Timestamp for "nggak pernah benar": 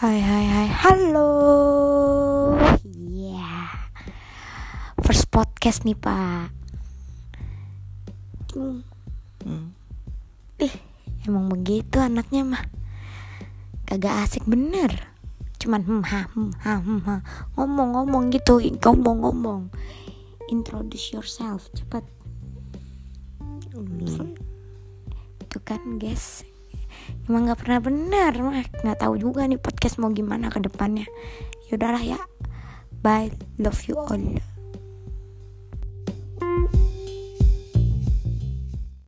27.48-28.32